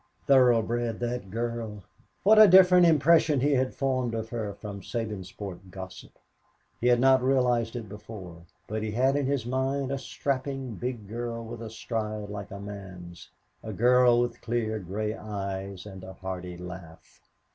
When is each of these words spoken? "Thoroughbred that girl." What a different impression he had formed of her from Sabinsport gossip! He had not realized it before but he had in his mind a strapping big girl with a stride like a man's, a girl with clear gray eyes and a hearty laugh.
"Thoroughbred 0.25 0.99
that 1.01 1.29
girl." 1.29 1.83
What 2.23 2.39
a 2.41 2.47
different 2.47 2.87
impression 2.87 3.39
he 3.39 3.51
had 3.51 3.75
formed 3.75 4.15
of 4.15 4.29
her 4.29 4.55
from 4.55 4.81
Sabinsport 4.81 5.69
gossip! 5.69 6.13
He 6.79 6.87
had 6.87 6.99
not 6.99 7.21
realized 7.21 7.75
it 7.75 7.87
before 7.87 8.47
but 8.67 8.81
he 8.81 8.89
had 8.89 9.15
in 9.15 9.27
his 9.27 9.45
mind 9.45 9.91
a 9.91 9.99
strapping 9.99 10.73
big 10.73 11.07
girl 11.07 11.45
with 11.45 11.61
a 11.61 11.69
stride 11.69 12.29
like 12.31 12.49
a 12.49 12.59
man's, 12.59 13.29
a 13.61 13.73
girl 13.73 14.19
with 14.19 14.41
clear 14.41 14.79
gray 14.79 15.13
eyes 15.13 15.85
and 15.85 16.03
a 16.03 16.13
hearty 16.13 16.57
laugh. 16.57 17.21